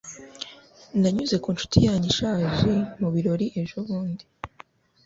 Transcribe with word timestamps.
Nanyuze 0.99 1.35
ku 1.43 1.49
nshuti 1.55 1.77
yanjye 1.85 2.07
ishaje 2.13 2.71
mu 2.99 3.07
birori 3.13 3.47
ejobundi. 3.61 4.23